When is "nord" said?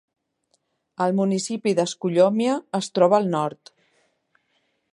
3.35-3.73